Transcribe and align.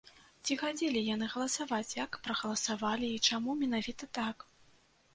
Ці 0.45 0.55
хадзілі 0.61 1.03
яны 1.15 1.27
галасаваць, 1.33 1.95
як 2.03 2.19
прагаласавалі 2.29 3.07
і 3.13 3.23
чаму 3.31 3.49
менавіта 3.63 4.15
так. 4.21 4.51